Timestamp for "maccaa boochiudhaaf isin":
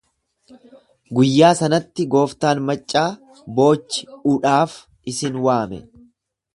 2.71-5.43